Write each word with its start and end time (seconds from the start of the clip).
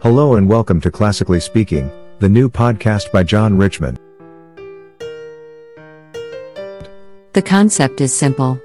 Hello 0.00 0.36
and 0.36 0.48
welcome 0.48 0.80
to 0.82 0.92
Classically 0.92 1.40
Speaking, 1.40 1.90
the 2.20 2.28
new 2.28 2.48
podcast 2.48 3.10
by 3.10 3.24
John 3.24 3.56
Richmond. 3.56 3.98
The 7.32 7.42
concept 7.44 8.00
is 8.00 8.14
simple. 8.14 8.60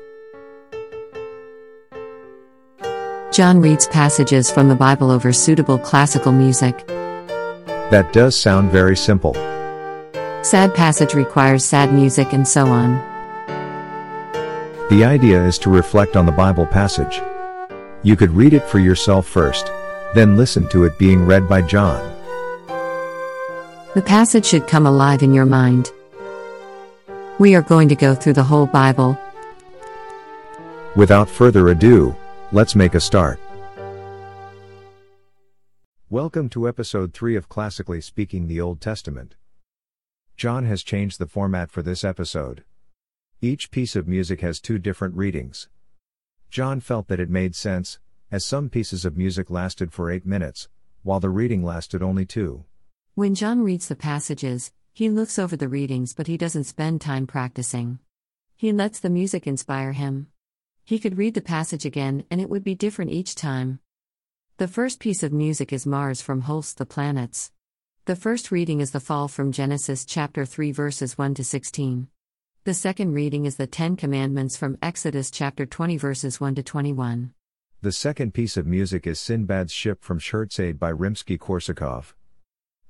John 3.32 3.62
reads 3.62 3.88
passages 3.88 4.52
from 4.52 4.70
the 4.70 4.76
Bible 4.76 5.10
over 5.10 5.34
suitable 5.34 5.80
classical 5.80 6.32
music. 6.32 6.86
That 6.86 8.14
does 8.14 8.40
sound 8.40 8.70
very 8.70 8.96
simple. 8.96 9.34
Sad 10.44 10.76
passage 10.76 11.16
requires 11.16 11.66
sad 11.66 11.92
music 11.92 12.32
and 12.34 12.48
so 12.48 12.68
on. 12.68 12.92
The 14.92 15.04
idea 15.04 15.44
is 15.44 15.58
to 15.60 15.72
reflect 15.72 16.16
on 16.16 16.28
the 16.28 16.32
Bible 16.32 16.68
passage. 16.68 17.20
You 18.04 18.16
could 18.16 18.30
read 18.30 18.54
it 18.54 18.70
for 18.70 18.78
yourself 18.78 19.26
first, 19.26 19.72
then 20.14 20.38
listen 20.38 20.68
to 20.70 20.84
it 20.84 20.98
being 20.98 21.26
read 21.26 21.48
by 21.50 21.62
John. 21.62 22.02
The 23.96 24.04
passage 24.06 24.46
should 24.46 24.68
come 24.68 24.86
alive 24.86 25.22
in 25.22 25.34
your 25.34 25.46
mind. 25.46 25.92
We 27.40 27.56
are 27.56 27.62
going 27.62 27.90
to 27.90 27.96
go 27.96 28.16
through 28.16 28.34
the 28.34 28.44
whole 28.44 28.68
Bible. 28.68 29.18
Without 30.96 31.30
further 31.30 31.70
ado, 31.70 32.16
let's 32.52 32.76
make 32.76 32.96
a 32.96 33.00
start. 33.00 33.40
Welcome 36.10 36.50
to 36.50 36.68
episode 36.68 37.14
3 37.14 37.36
of 37.36 37.50
Classically 37.50 38.00
Speaking 38.00 38.48
the 38.48 38.62
Old 38.62 38.80
Testament. 38.80 39.36
John 40.38 40.66
has 40.66 40.84
changed 40.84 41.18
the 41.18 41.26
format 41.26 41.72
for 41.72 41.82
this 41.82 42.04
episode. 42.04 42.64
Each 43.42 43.72
piece 43.72 43.96
of 43.96 44.08
music 44.08 44.42
has 44.42 44.60
two 44.60 44.78
different 44.78 45.16
readings. 45.16 45.70
John 46.52 46.80
felt 46.80 47.08
that 47.08 47.20
it 47.20 47.32
made 47.32 47.56
sense, 47.56 47.98
as 48.34 48.44
some 48.44 48.68
pieces 48.68 49.06
of 49.06 49.16
music 49.16 49.52
lasted 49.52 49.94
for 49.94 50.10
eight 50.10 50.26
minutes, 50.26 50.68
while 51.04 51.20
the 51.20 51.30
reading 51.30 51.64
lasted 51.64 52.02
only 52.02 52.26
two. 52.26 52.66
When 53.14 53.36
John 53.36 53.62
reads 53.62 53.88
the 53.88 53.96
passages, 53.96 54.72
he 54.92 55.08
looks 55.08 55.38
over 55.38 55.56
the 55.56 55.68
readings 55.68 56.16
but 56.16 56.26
he 56.26 56.36
doesn't 56.36 56.64
spend 56.64 57.00
time 57.00 57.28
practicing. 57.28 58.00
He 58.56 58.72
lets 58.72 59.00
the 59.00 59.12
music 59.12 59.46
inspire 59.46 59.92
him. 59.92 60.30
He 60.84 60.98
could 60.98 61.20
read 61.20 61.36
the 61.36 61.42
passage 61.42 61.86
again 61.86 62.24
and 62.32 62.42
it 62.42 62.50
would 62.50 62.64
be 62.64 62.74
different 62.74 63.12
each 63.12 63.36
time. 63.36 63.78
The 64.58 64.68
first 64.68 65.00
piece 65.00 65.22
of 65.22 65.32
music 65.32 65.72
is 65.72 65.86
Mars 65.86 66.24
from 66.24 66.42
Holst 66.42 66.80
the 66.80 66.88
Planets. 66.88 67.52
The 68.06 68.16
first 68.16 68.50
reading 68.50 68.80
is 68.80 68.90
the 68.90 69.00
fall 69.00 69.28
from 69.28 69.52
Genesis 69.52 70.06
chapter 70.06 70.44
3 70.44 70.72
verses 70.72 71.20
1 71.20 71.36
to 71.36 71.44
16. 71.44 72.08
The 72.64 72.74
second 72.74 73.14
reading 73.14 73.46
is 73.46 73.58
the 73.58 73.68
Ten 73.68 73.96
Commandments 73.96 74.58
from 74.58 74.80
Exodus 74.82 75.30
chapter 75.30 75.68
20 75.68 75.98
verses 75.98 76.42
1 76.42 76.56
to 76.56 76.64
21. 76.64 77.32
The 77.84 77.92
second 77.92 78.34
piece 78.34 78.56
of 78.56 78.66
music 78.66 79.06
is 79.06 79.20
Sinbad's 79.20 79.74
Ship 79.74 80.02
from 80.02 80.18
Scheherazade 80.18 80.80
by 80.80 80.90
Rimsky-Korsakov. 80.94 82.14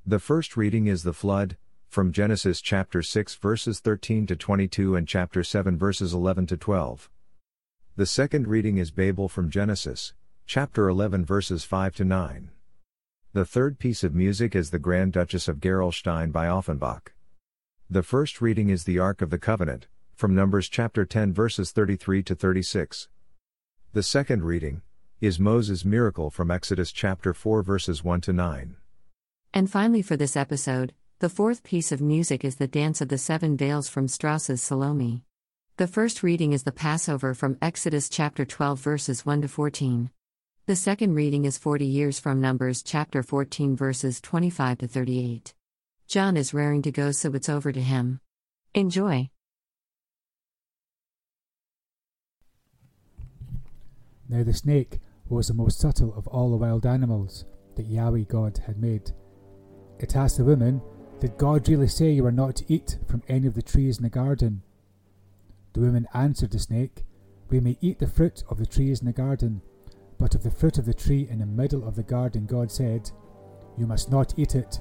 The 0.05 0.19
first 0.19 0.55
reading 0.55 0.85
is 0.85 1.01
The 1.01 1.13
Flood, 1.13 1.57
from 1.89 2.11
Genesis 2.11 2.61
chapter 2.61 3.01
6 3.01 3.33
verses 3.33 3.79
13 3.79 4.27
to 4.27 4.35
22 4.35 4.95
and 4.95 5.07
chapter 5.07 5.43
7 5.43 5.79
verses 5.79 6.13
11 6.13 6.45
to 6.45 6.57
12. 6.57 7.09
The 7.95 8.05
second 8.05 8.47
reading 8.47 8.77
is 8.77 8.91
Babel 8.91 9.27
from 9.27 9.49
Genesis, 9.49 10.13
chapter 10.45 10.87
11 10.87 11.25
verses 11.25 11.63
5 11.63 11.95
to 11.95 12.05
9. 12.05 12.51
The 13.33 13.45
third 13.45 13.79
piece 13.79 14.03
of 14.03 14.13
music 14.13 14.55
is 14.55 14.69
The 14.69 14.77
Grand 14.77 15.13
Duchess 15.13 15.47
of 15.47 15.59
Gerolstein 15.59 16.31
by 16.31 16.45
Offenbach. 16.45 17.13
The 17.89 18.03
first 18.03 18.41
reading 18.41 18.69
is 18.69 18.83
the 18.83 18.99
Ark 18.99 19.23
of 19.23 19.31
the 19.31 19.39
Covenant, 19.39 19.87
from 20.13 20.35
Numbers 20.35 20.69
chapter 20.69 21.03
10 21.03 21.33
verses 21.33 21.71
33 21.71 22.21
to 22.21 22.35
36. 22.35 23.07
The 23.93 24.01
second 24.01 24.43
reading 24.43 24.81
is 25.21 25.39
Moses' 25.39 25.85
miracle 25.85 26.31
from 26.31 26.49
Exodus 26.49 26.91
chapter 26.91 27.31
4 27.31 27.61
verses 27.61 28.03
1 28.03 28.21
to 28.21 28.33
9. 28.33 28.75
And 29.53 29.69
finally, 29.69 30.01
for 30.01 30.17
this 30.17 30.35
episode, 30.35 30.95
the 31.19 31.29
fourth 31.29 31.61
piece 31.61 31.91
of 31.91 32.01
music 32.01 32.43
is 32.43 32.55
the 32.55 32.67
Dance 32.67 33.01
of 33.01 33.09
the 33.09 33.19
Seven 33.19 33.55
Veils 33.55 33.89
from 33.89 34.07
Strauss's 34.07 34.63
Salome. 34.63 35.21
The 35.77 35.85
first 35.85 36.23
reading 36.23 36.53
is 36.53 36.63
the 36.63 36.71
Passover 36.71 37.35
from 37.35 37.59
Exodus 37.61 38.09
chapter 38.09 38.45
12 38.45 38.79
verses 38.79 39.27
1 39.27 39.43
to 39.43 39.47
14. 39.47 40.09
The 40.65 40.75
second 40.75 41.13
reading 41.13 41.45
is 41.45 41.59
40 41.59 41.85
years 41.85 42.19
from 42.19 42.41
Numbers 42.41 42.81
chapter 42.81 43.21
14 43.21 43.75
verses 43.75 44.19
25 44.21 44.79
to 44.79 44.87
38. 44.87 45.53
John 46.07 46.35
is 46.35 46.51
raring 46.51 46.81
to 46.81 46.91
go, 46.91 47.11
so 47.11 47.31
it's 47.33 47.47
over 47.47 47.71
to 47.71 47.79
him. 47.79 48.21
Enjoy. 48.73 49.29
Now 54.33 54.41
the 54.41 54.51
snake 54.51 54.99
was 55.29 55.47
the 55.47 55.53
most 55.53 55.79
subtle 55.79 56.11
of 56.15 56.25
all 56.25 56.49
the 56.49 56.57
wild 56.57 56.87
animals 56.87 57.45
that 57.75 57.85
Yahweh 57.85 58.23
God 58.27 58.57
had 58.65 58.81
made. 58.81 59.11
It 59.99 60.15
asked 60.15 60.37
the 60.37 60.43
woman, 60.43 60.81
Did 61.19 61.37
God 61.37 61.69
really 61.69 61.87
say 61.87 62.09
you 62.09 62.25
are 62.25 62.31
not 62.31 62.55
to 62.55 62.65
eat 62.67 62.97
from 63.07 63.21
any 63.29 63.45
of 63.45 63.53
the 63.53 63.61
trees 63.61 63.97
in 63.97 64.03
the 64.03 64.09
garden? 64.09 64.63
The 65.73 65.81
woman 65.81 66.07
answered 66.15 66.49
the 66.49 66.57
snake, 66.57 67.05
We 67.51 67.59
may 67.59 67.77
eat 67.79 67.99
the 67.99 68.07
fruit 68.07 68.43
of 68.49 68.57
the 68.57 68.65
trees 68.65 69.01
in 69.01 69.05
the 69.05 69.13
garden, 69.13 69.61
but 70.17 70.33
of 70.33 70.41
the 70.41 70.49
fruit 70.49 70.79
of 70.79 70.85
the 70.85 70.95
tree 70.95 71.27
in 71.29 71.37
the 71.37 71.45
middle 71.45 71.87
of 71.87 71.95
the 71.95 72.01
garden 72.01 72.47
God 72.47 72.71
said, 72.71 73.11
You 73.77 73.85
must 73.85 74.09
not 74.09 74.33
eat 74.35 74.55
it, 74.55 74.79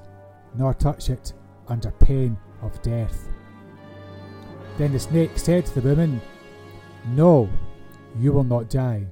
nor 0.57 0.73
touch 0.73 1.11
it, 1.11 1.35
under 1.69 1.91
pain 1.91 2.39
of 2.63 2.81
death. 2.81 3.29
Then 4.79 4.93
the 4.93 4.99
snake 4.99 5.37
said 5.37 5.67
to 5.67 5.75
the 5.79 5.87
woman, 5.91 6.23
No, 7.09 7.51
you 8.19 8.33
will 8.33 8.45
not 8.45 8.71
die. 8.71 9.09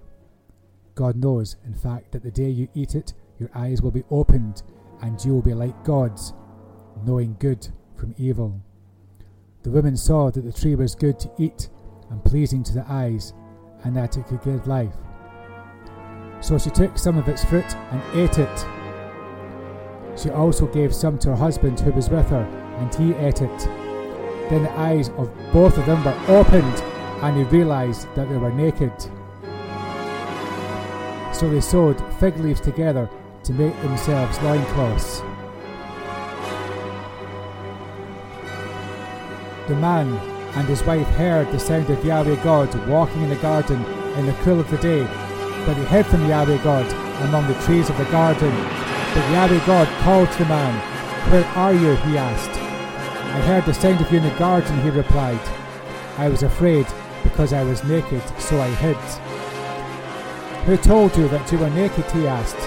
God 0.94 1.16
knows, 1.16 1.56
in 1.64 1.74
fact, 1.74 2.12
that 2.12 2.22
the 2.22 2.30
day 2.30 2.50
you 2.50 2.68
eat 2.74 2.94
it, 2.94 3.14
your 3.38 3.50
eyes 3.54 3.80
will 3.80 3.90
be 3.90 4.04
opened, 4.10 4.62
and 5.02 5.22
you 5.24 5.32
will 5.32 5.42
be 5.42 5.54
like 5.54 5.84
gods, 5.84 6.34
knowing 7.04 7.36
good 7.38 7.68
from 7.96 8.14
evil. 8.18 8.60
The 9.62 9.70
woman 9.70 9.96
saw 9.96 10.30
that 10.30 10.42
the 10.42 10.52
tree 10.52 10.74
was 10.74 10.94
good 10.94 11.18
to 11.20 11.30
eat 11.38 11.68
and 12.10 12.24
pleasing 12.24 12.62
to 12.64 12.74
the 12.74 12.84
eyes, 12.88 13.32
and 13.84 13.96
that 13.96 14.16
it 14.16 14.26
could 14.26 14.42
give 14.42 14.66
life. 14.66 14.94
So 16.40 16.58
she 16.58 16.70
took 16.70 16.98
some 16.98 17.18
of 17.18 17.28
its 17.28 17.44
fruit 17.44 17.74
and 17.76 18.02
ate 18.14 18.38
it. 18.38 18.66
She 20.18 20.30
also 20.30 20.66
gave 20.66 20.94
some 20.94 21.18
to 21.20 21.30
her 21.30 21.36
husband 21.36 21.80
who 21.80 21.92
was 21.92 22.10
with 22.10 22.28
her, 22.28 22.44
and 22.78 22.94
he 22.94 23.14
ate 23.24 23.42
it. 23.42 23.58
Then 24.50 24.64
the 24.64 24.78
eyes 24.78 25.10
of 25.10 25.30
both 25.52 25.78
of 25.78 25.86
them 25.86 26.02
were 26.04 26.18
opened, 26.28 26.82
and 27.22 27.36
they 27.36 27.44
realized 27.44 28.12
that 28.16 28.28
they 28.28 28.36
were 28.36 28.52
naked. 28.52 28.92
So 31.40 31.48
they 31.48 31.62
sewed 31.62 31.98
fig 32.16 32.36
leaves 32.36 32.60
together 32.60 33.08
to 33.44 33.52
make 33.54 33.74
themselves 33.80 34.38
loincloths. 34.42 35.20
The 39.66 39.74
man 39.74 40.18
and 40.54 40.68
his 40.68 40.82
wife 40.82 41.06
heard 41.06 41.50
the 41.50 41.58
sound 41.58 41.88
of 41.88 42.04
Yahweh 42.04 42.44
God 42.44 42.68
walking 42.86 43.22
in 43.22 43.30
the 43.30 43.36
garden 43.36 43.82
in 44.18 44.26
the 44.26 44.34
cool 44.42 44.60
of 44.60 44.70
the 44.70 44.76
day, 44.76 45.04
but 45.64 45.78
he 45.78 45.84
hid 45.86 46.04
from 46.04 46.28
Yahweh 46.28 46.62
God 46.62 46.84
among 47.22 47.48
the 47.48 47.58
trees 47.62 47.88
of 47.88 47.96
the 47.96 48.04
garden. 48.10 48.54
But 49.14 49.30
Yahweh 49.30 49.64
God 49.64 49.88
called 50.02 50.30
to 50.32 50.38
the 50.40 50.44
man, 50.44 50.78
Where 51.30 51.46
are 51.56 51.72
you? 51.72 51.96
he 51.96 52.18
asked. 52.18 52.50
I 52.50 53.40
heard 53.46 53.64
the 53.64 53.72
sound 53.72 54.02
of 54.02 54.12
you 54.12 54.18
in 54.18 54.24
the 54.24 54.38
garden, 54.38 54.78
he 54.82 54.90
replied. 54.90 55.40
I 56.18 56.28
was 56.28 56.42
afraid 56.42 56.86
because 57.22 57.54
I 57.54 57.62
was 57.62 57.82
naked, 57.84 58.22
so 58.38 58.60
I 58.60 58.68
hid. 58.68 59.29
Who 60.66 60.76
told 60.76 61.16
you 61.16 61.26
that 61.28 61.50
you 61.50 61.58
were 61.58 61.70
naked? 61.70 62.04
he 62.12 62.26
asked. 62.26 62.58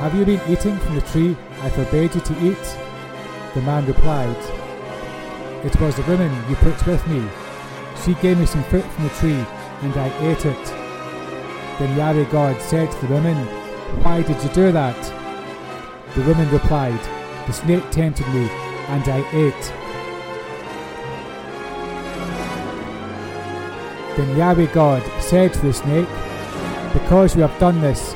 Have 0.00 0.14
you 0.16 0.24
been 0.24 0.40
eating 0.48 0.76
from 0.78 0.96
the 0.96 1.00
tree 1.00 1.36
I 1.62 1.70
forbade 1.70 2.14
you 2.14 2.20
to 2.20 2.44
eat? 2.44 2.78
The 3.54 3.62
man 3.62 3.86
replied, 3.86 4.36
It 5.64 5.80
was 5.80 5.94
the 5.94 6.02
woman 6.02 6.32
you 6.50 6.56
put 6.56 6.84
with 6.84 7.06
me. 7.06 7.24
She 8.04 8.14
gave 8.14 8.38
me 8.38 8.46
some 8.46 8.64
fruit 8.64 8.84
from 8.84 9.04
the 9.04 9.10
tree, 9.10 9.44
and 9.82 9.96
I 9.96 10.08
ate 10.28 10.44
it. 10.44 10.64
Then 11.78 11.96
Yahweh 11.96 12.30
God 12.30 12.60
said 12.60 12.90
to 12.90 13.06
the 13.06 13.14
woman, 13.14 13.36
Why 14.02 14.22
did 14.22 14.42
you 14.42 14.50
do 14.50 14.72
that? 14.72 15.00
The 16.16 16.22
woman 16.22 16.50
replied, 16.50 17.00
The 17.46 17.52
snake 17.52 17.88
tempted 17.90 18.26
me, 18.34 18.48
and 18.88 19.08
I 19.08 19.18
ate. 19.32 19.72
Then 24.16 24.36
Yahweh 24.36 24.72
God 24.74 25.02
said 25.22 25.54
to 25.54 25.60
the 25.60 25.72
snake, 25.72 26.08
because 27.00 27.36
you 27.36 27.42
have 27.42 27.58
done 27.60 27.80
this, 27.82 28.14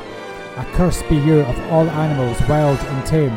accursed 0.57 1.07
be 1.11 1.17
you 1.17 1.41
of 1.41 1.59
all 1.71 1.89
animals, 1.91 2.41
wild 2.49 2.79
and 2.79 3.07
tame. 3.07 3.33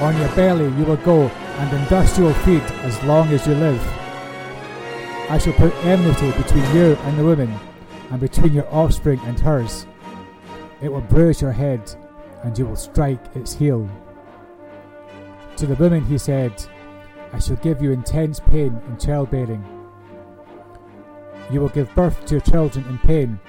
On 0.00 0.16
your 0.18 0.28
belly 0.36 0.66
you 0.78 0.84
will 0.84 0.96
go, 0.98 1.26
and 1.26 1.72
in 1.72 1.88
dust 1.88 2.16
you 2.16 2.24
will 2.24 2.34
feed 2.34 2.62
as 2.82 3.02
long 3.04 3.28
as 3.28 3.44
you 3.46 3.54
live. 3.54 3.80
I 5.30 5.38
shall 5.38 5.52
put 5.54 5.74
enmity 5.84 6.30
between 6.32 6.64
you 6.76 6.94
and 6.94 7.18
the 7.18 7.24
woman, 7.24 7.52
and 8.10 8.20
between 8.20 8.52
your 8.52 8.68
offspring 8.72 9.18
and 9.24 9.38
hers. 9.40 9.86
It 10.80 10.92
will 10.92 11.00
bruise 11.00 11.42
your 11.42 11.52
head, 11.52 11.92
and 12.44 12.56
you 12.56 12.66
will 12.66 12.76
strike 12.76 13.34
its 13.34 13.52
heel. 13.52 13.88
To 15.56 15.66
the 15.66 15.74
woman 15.74 16.04
he 16.04 16.18
said, 16.18 16.52
I 17.32 17.40
shall 17.40 17.56
give 17.56 17.82
you 17.82 17.90
intense 17.90 18.38
pain 18.38 18.80
in 18.86 18.96
childbearing. 18.96 19.64
You 21.50 21.60
will 21.60 21.68
give 21.70 21.92
birth 21.96 22.24
to 22.26 22.34
your 22.34 22.42
children 22.42 22.84
in 22.88 22.98
pain. 22.98 23.40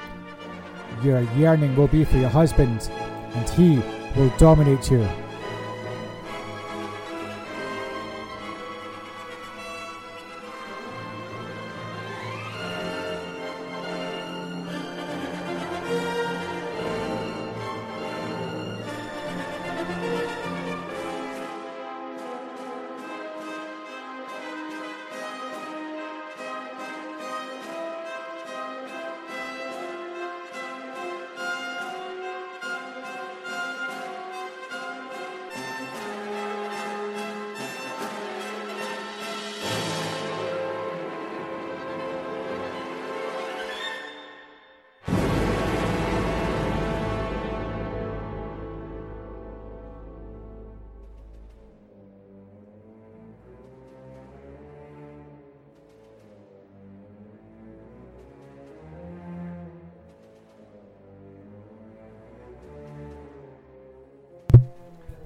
Your 1.03 1.21
yearning 1.37 1.75
will 1.75 1.87
be 1.87 2.03
for 2.03 2.17
your 2.17 2.29
husband, 2.29 2.89
and 3.33 3.49
he 3.49 3.81
will 4.15 4.29
dominate 4.37 4.89
you. 4.89 5.07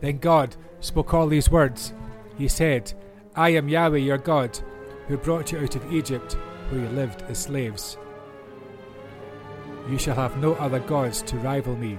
Then 0.01 0.17
God 0.17 0.55
spoke 0.79 1.13
all 1.13 1.27
these 1.27 1.51
words. 1.51 1.93
He 2.37 2.47
said, 2.47 2.93
I 3.35 3.49
am 3.49 3.69
Yahweh 3.69 3.97
your 3.97 4.17
God, 4.17 4.57
who 5.07 5.17
brought 5.17 5.51
you 5.51 5.59
out 5.59 5.75
of 5.75 5.93
Egypt, 5.93 6.33
where 6.69 6.81
you 6.81 6.89
lived 6.89 7.23
as 7.23 7.39
slaves. 7.39 7.97
You 9.89 9.97
shall 9.97 10.15
have 10.15 10.37
no 10.37 10.53
other 10.55 10.79
gods 10.79 11.21
to 11.23 11.37
rival 11.37 11.75
me. 11.75 11.97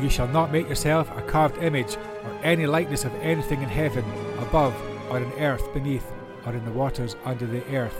You 0.00 0.08
shall 0.08 0.28
not 0.28 0.52
make 0.52 0.68
yourself 0.68 1.10
a 1.16 1.22
carved 1.22 1.58
image 1.58 1.96
or 1.96 2.38
any 2.44 2.66
likeness 2.66 3.04
of 3.04 3.14
anything 3.16 3.62
in 3.62 3.68
heaven 3.68 4.04
above, 4.38 4.74
or 5.10 5.18
in 5.18 5.32
earth 5.40 5.72
beneath, 5.74 6.06
or 6.46 6.54
in 6.54 6.64
the 6.64 6.70
waters 6.70 7.16
under 7.24 7.46
the 7.46 7.64
earth. 7.74 7.96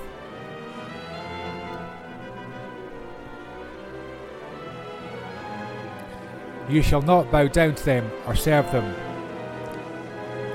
You 6.69 6.82
shall 6.82 7.00
not 7.00 7.31
bow 7.31 7.49
down 7.49 7.75
to 7.76 7.85
them 7.85 8.11
or 8.26 8.35
serve 8.37 8.70
them. 8.70 8.94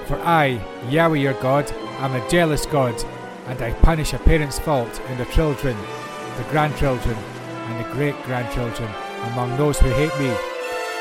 For 0.05 0.19
I, 0.19 0.63
Yahweh 0.89 1.17
your 1.17 1.33
God, 1.41 1.71
am 1.99 2.13
a 2.13 2.29
jealous 2.29 2.67
God, 2.67 2.93
and 3.47 3.59
I 3.59 3.73
punish 3.73 4.13
a 4.13 4.19
parent's 4.19 4.59
fault 4.59 5.01
in 5.09 5.17
the 5.17 5.25
children, 5.25 5.75
the 6.37 6.43
grandchildren, 6.51 7.15
and 7.15 7.83
the 7.83 7.89
great 7.93 8.15
grandchildren 8.23 8.89
among 9.31 9.57
those 9.57 9.79
who 9.79 9.89
hate 9.89 10.17
me. 10.19 10.31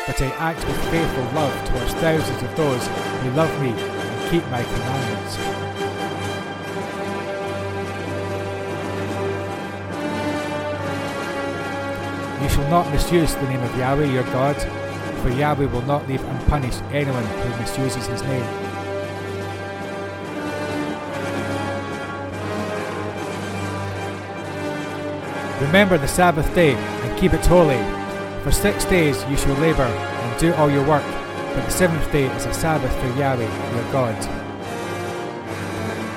But 0.06 0.20
I 0.22 0.32
act 0.38 0.66
with 0.66 0.90
faithful 0.90 1.24
love 1.34 1.68
towards 1.68 1.92
thousands 1.94 2.42
of 2.42 2.56
those 2.56 2.86
who 2.86 3.30
love 3.32 3.52
me 3.60 3.70
and 3.70 4.30
keep 4.30 4.44
my 4.50 4.62
commandments. 4.62 5.36
You 12.42 12.48
shall 12.48 12.70
not 12.70 12.90
misuse 12.90 13.34
the 13.34 13.42
name 13.42 13.62
of 13.62 13.76
Yahweh 13.76 14.06
your 14.06 14.24
God, 14.24 14.56
for 15.22 15.30
Yahweh 15.30 15.66
will 15.66 15.82
not 15.82 16.06
leave 16.08 16.22
unpunished 16.24 16.82
anyone 16.90 17.24
who 17.24 17.60
misuses 17.60 18.06
his 18.06 18.22
name. 18.22 18.44
Remember 25.60 25.96
the 25.96 26.08
Sabbath 26.08 26.52
day 26.56 26.74
and 26.74 27.18
keep 27.20 27.32
it 27.32 27.46
holy. 27.46 27.78
For 28.42 28.50
six 28.50 28.84
days 28.84 29.24
you 29.30 29.36
shall 29.36 29.54
labor 29.60 29.84
and 29.84 30.40
do 30.40 30.52
all 30.54 30.68
your 30.68 30.84
work, 30.88 31.04
but 31.54 31.64
the 31.64 31.70
seventh 31.70 32.10
day 32.10 32.24
is 32.24 32.46
a 32.46 32.52
Sabbath 32.52 32.92
for 32.96 33.18
Yahweh 33.18 33.74
your 33.74 33.92
God. 33.92 34.16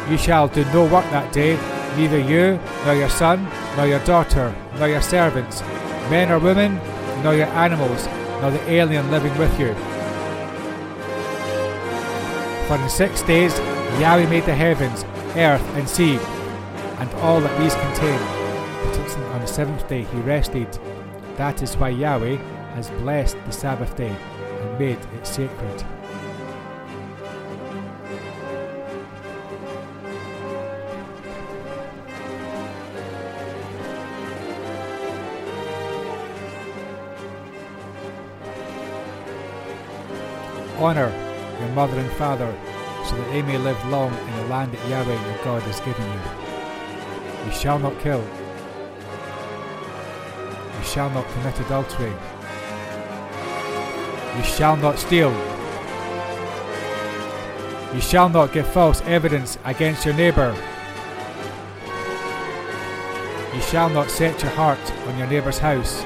You 0.09 0.17
shall 0.17 0.47
do 0.47 0.65
no 0.65 0.85
work 0.85 1.05
that 1.11 1.31
day, 1.31 1.57
neither 1.95 2.19
you, 2.19 2.59
nor 2.85 2.95
your 2.95 3.09
son, 3.09 3.47
nor 3.77 3.85
your 3.85 4.03
daughter, 4.03 4.53
nor 4.79 4.87
your 4.87 5.01
servants, 5.01 5.61
men 6.09 6.31
or 6.31 6.39
women, 6.39 6.79
nor 7.23 7.35
your 7.35 7.47
animals, 7.47 8.07
nor 8.45 8.51
the 8.51 8.69
alien 8.69 9.09
living 9.09 9.35
with 9.39 9.59
you. 9.59 9.73
For 12.67 12.75
in 12.75 12.89
six 12.89 13.23
days 13.23 13.57
Yahweh 13.99 14.29
made 14.29 14.45
the 14.45 14.53
heavens, 14.53 15.03
earth, 15.35 15.63
and 15.75 15.89
sea, 15.89 16.17
and 16.99 17.11
all 17.15 17.41
that 17.41 17.59
these 17.59 17.73
contain. 17.73 18.19
But 18.83 19.17
on 19.33 19.41
the 19.41 19.47
seventh 19.47 19.87
day 19.87 20.03
he 20.03 20.19
rested. 20.19 20.71
That 21.37 21.63
is 21.63 21.75
why 21.75 21.89
Yahweh 21.89 22.35
has 22.75 22.91
blessed 23.01 23.37
the 23.47 23.51
Sabbath 23.51 23.95
day 23.95 24.15
and 24.61 24.79
made 24.79 24.99
it 24.99 25.25
sacred. 25.25 25.83
Honour 40.77 41.09
your 41.59 41.69
mother 41.69 41.97
and 41.97 42.11
father, 42.13 42.53
so 43.05 43.15
that 43.15 43.31
they 43.31 43.41
may 43.41 43.57
live 43.57 43.83
long 43.87 44.13
in 44.13 44.35
the 44.37 44.45
land 44.47 44.73
that 44.73 44.89
Yahweh 44.89 45.27
your 45.27 45.43
God 45.43 45.61
has 45.63 45.79
given 45.79 46.05
you. 46.05 46.19
You 47.45 47.51
shall 47.51 47.79
not 47.79 47.97
kill. 48.01 48.23
You 50.77 50.83
shall 50.85 51.09
not 51.11 51.27
commit 51.29 51.59
adultery. 51.61 52.13
You 54.35 54.43
shall 54.43 54.75
not 54.75 54.99
steal. 54.99 55.31
You 57.93 58.01
shall 58.01 58.27
not 58.27 58.51
give 58.51 58.67
false 58.67 59.01
evidence 59.03 59.57
against 59.63 60.05
your 60.05 60.15
neighbour. 60.15 60.53
You 63.53 63.61
shall 63.61 63.89
not 63.89 64.11
set 64.11 64.41
your 64.41 64.51
heart 64.51 64.91
on 65.07 65.17
your 65.17 65.27
neighbour's 65.27 65.59
house. 65.59 66.03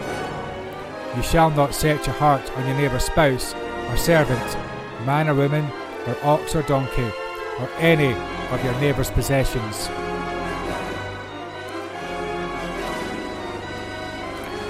You 1.15 1.23
shall 1.23 1.49
not 1.49 1.73
set 1.73 2.05
your 2.05 2.15
heart 2.15 2.51
on 2.55 2.67
your 2.67 2.77
neighbour's 2.77 3.05
spouse 3.05 3.55
or 3.89 3.97
servant, 3.97 4.57
man 5.05 5.27
or 5.27 5.33
woman, 5.33 5.65
or 6.07 6.15
ox 6.23 6.55
or 6.55 6.61
donkey, 6.63 7.11
or 7.59 7.69
any 7.79 8.13
of 8.51 8.63
your 8.63 8.73
neighbour's 8.79 9.11
possessions. 9.11 9.89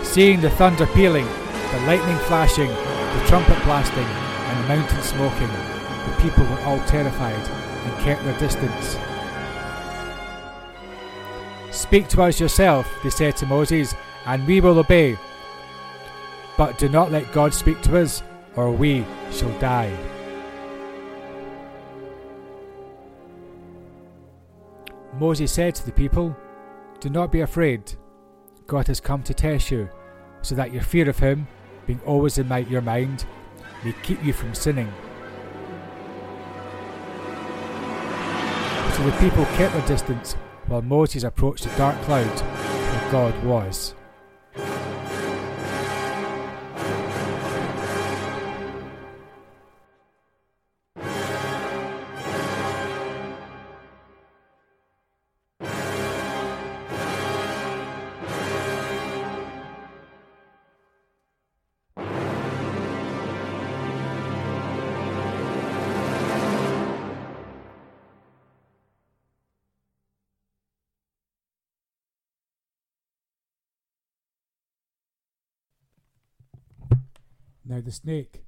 Seeing 0.08 0.42
the 0.42 0.50
thunder 0.50 0.88
pealing, 0.88 1.26
the 1.26 1.80
lightning 1.86 2.18
flashing, 2.26 2.70
the 2.70 3.26
trumpet 3.28 3.62
blasting, 3.64 4.04
and 4.04 4.64
the 4.64 4.68
mountain 4.76 5.02
smoking, 5.04 5.48
the 5.48 6.22
people 6.22 6.44
were 6.46 6.62
all 6.62 6.80
terrified 6.88 7.36
and 7.36 8.04
kept 8.04 8.24
their 8.24 8.40
distance. 8.40 8.98
Speak 11.72 12.08
to 12.10 12.24
us 12.24 12.40
yourself, 12.40 12.92
they 13.04 13.10
said 13.10 13.38
to 13.38 13.46
Moses, 13.46 13.94
and 14.26 14.46
we 14.48 14.62
will 14.62 14.80
obey. 14.80 15.18
But 16.58 16.78
do 16.78 16.90
not 16.90 17.12
let 17.12 17.32
God 17.32 17.54
speak 17.54 17.82
to 17.84 18.02
us, 18.02 18.24
or 18.56 18.72
we 18.72 19.06
shall 19.32 19.58
die. 19.60 19.96
Moses 25.14 25.52
said 25.52 25.76
to 25.76 25.86
the 25.86 25.92
people, 25.92 26.36
Do 27.00 27.10
not 27.10 27.32
be 27.32 27.42
afraid. 27.42 27.94
God 28.68 28.88
has 28.88 29.00
come 29.00 29.24
to 29.24 29.34
test 29.34 29.72
you, 29.72 29.90
so 30.42 30.56
that 30.56 30.72
your 30.72 30.84
fear 30.84 31.10
of 31.10 31.20
him, 31.20 31.48
being 31.86 32.00
always 32.06 32.38
in 32.38 32.48
your 32.70 32.82
mind, 32.82 33.26
may 33.84 33.94
keep 34.04 34.24
you 34.24 34.32
from 34.32 34.54
sinning. 34.54 34.92
So 38.94 39.06
the 39.06 39.18
people 39.20 39.46
kept 39.56 39.74
their 39.74 39.88
distance 39.88 40.34
while 40.68 40.82
Moses 40.82 41.24
approached 41.24 41.64
the 41.64 41.76
dark 41.78 42.00
cloud 42.02 42.28
where 42.28 43.12
God 43.12 43.44
was. 43.44 43.96
Now 77.70 77.82
the 77.82 77.92
snake 77.92 78.42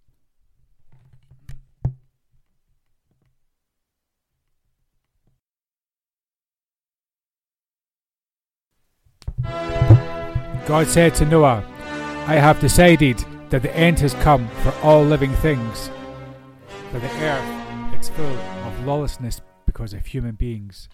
God 10.65 10.87
said 10.87 11.13
to 11.15 11.25
Noah, 11.25 11.63
I 12.25 12.35
have 12.35 12.59
decided 12.59 13.23
that 13.51 13.61
the 13.61 13.75
end 13.75 13.99
has 13.99 14.15
come 14.15 14.47
for 14.63 14.73
all 14.81 15.03
living 15.03 15.33
things. 15.33 15.91
For 16.91 16.97
the 16.97 17.09
earth 17.21 17.99
is 17.99 18.09
full 18.09 18.25
of 18.25 18.85
lawlessness 18.87 19.41
because 19.67 19.93
of 19.93 20.03
human 20.03 20.33
beings. 20.33 20.89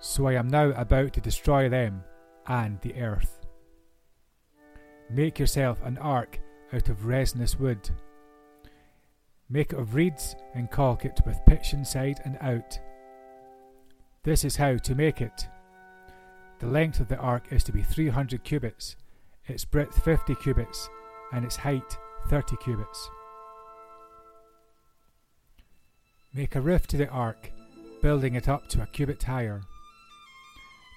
So 0.00 0.26
I 0.26 0.32
am 0.32 0.48
now 0.48 0.70
about 0.70 1.12
to 1.12 1.20
destroy 1.20 1.68
them 1.68 2.02
and 2.48 2.80
the 2.80 2.94
earth. 3.00 3.46
Make 5.10 5.38
yourself 5.38 5.78
an 5.84 5.98
ark 5.98 6.40
out 6.72 6.88
of 6.88 7.06
resinous 7.06 7.58
wood. 7.58 7.90
Make 9.48 9.72
it 9.72 9.78
of 9.78 9.94
reeds 9.94 10.34
and 10.54 10.70
caulk 10.70 11.04
it 11.04 11.20
with 11.24 11.44
pitch 11.46 11.72
inside 11.72 12.20
and 12.24 12.36
out. 12.40 12.78
This 14.24 14.44
is 14.44 14.56
how 14.56 14.76
to 14.76 14.94
make 14.94 15.20
it. 15.20 15.46
The 16.58 16.66
length 16.66 17.00
of 17.00 17.08
the 17.08 17.18
ark 17.18 17.44
is 17.50 17.62
to 17.64 17.72
be 17.72 17.82
300 17.82 18.42
cubits, 18.42 18.96
its 19.46 19.64
breadth 19.64 20.02
50 20.02 20.34
cubits, 20.36 20.88
and 21.32 21.44
its 21.44 21.56
height 21.56 21.96
30 22.28 22.56
cubits. 22.56 23.10
Make 26.34 26.56
a 26.56 26.60
roof 26.60 26.86
to 26.88 26.96
the 26.96 27.08
ark, 27.08 27.52
building 28.02 28.34
it 28.34 28.48
up 28.48 28.68
to 28.68 28.82
a 28.82 28.86
cubit 28.86 29.22
higher. 29.22 29.62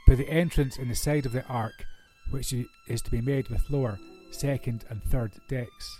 Put 0.09 0.17
the 0.17 0.27
entrance 0.31 0.79
in 0.79 0.87
the 0.87 0.95
side 0.95 1.27
of 1.27 1.33
the 1.33 1.45
ark, 1.45 1.85
which 2.31 2.51
is 2.87 3.01
to 3.03 3.11
be 3.11 3.21
made 3.21 3.47
with 3.49 3.69
lower, 3.69 3.99
second, 4.31 4.83
and 4.89 5.03
third 5.03 5.33
decks. 5.47 5.99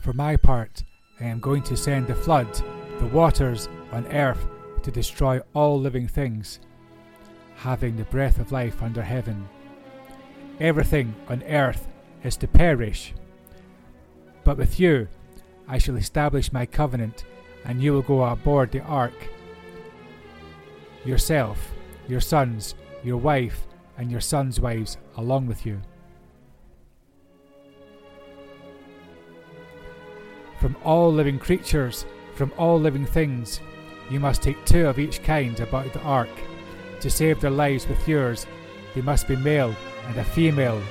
For 0.00 0.12
my 0.12 0.36
part, 0.36 0.84
I 1.20 1.24
am 1.24 1.40
going 1.40 1.62
to 1.64 1.76
send 1.76 2.06
the 2.06 2.14
flood, 2.14 2.48
the 2.98 3.06
waters 3.06 3.68
on 3.92 4.06
earth, 4.08 4.46
to 4.82 4.90
destroy 4.90 5.40
all 5.54 5.78
living 5.78 6.08
things, 6.08 6.60
having 7.56 7.96
the 7.96 8.04
breath 8.04 8.38
of 8.38 8.52
life 8.52 8.82
under 8.82 9.02
heaven. 9.02 9.48
Everything 10.58 11.14
on 11.28 11.42
earth 11.42 11.88
is 12.24 12.36
to 12.38 12.48
perish. 12.48 13.14
But 14.44 14.56
with 14.56 14.80
you 14.80 15.08
I 15.68 15.78
shall 15.78 15.96
establish 15.96 16.52
my 16.52 16.66
covenant, 16.66 17.24
and 17.64 17.82
you 17.82 17.92
will 17.92 18.02
go 18.02 18.24
aboard 18.24 18.72
the 18.72 18.80
ark. 18.80 19.14
Yourself, 21.04 21.72
your 22.08 22.20
sons, 22.20 22.74
your 23.04 23.18
wife, 23.18 23.66
and 23.96 24.10
your 24.10 24.20
sons' 24.20 24.58
wives 24.58 24.96
along 25.16 25.46
with 25.46 25.64
you. 25.64 25.80
From 30.60 30.76
all 30.84 31.10
living 31.10 31.38
creatures, 31.38 32.04
from 32.34 32.52
all 32.58 32.78
living 32.78 33.06
things, 33.06 33.60
you 34.10 34.20
must 34.20 34.42
take 34.42 34.62
two 34.66 34.86
of 34.86 34.98
each 34.98 35.22
kind 35.22 35.58
about 35.58 35.90
the 35.94 36.02
ark. 36.02 36.28
To 37.00 37.08
save 37.08 37.40
their 37.40 37.50
lives 37.50 37.88
with 37.88 38.06
yours, 38.06 38.46
they 38.94 39.00
must 39.00 39.26
be 39.26 39.36
male 39.36 39.74
and 40.06 40.18
a 40.18 40.24
female. 40.24 40.82